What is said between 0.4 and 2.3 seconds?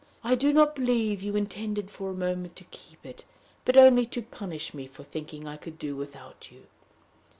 not believe you intended for a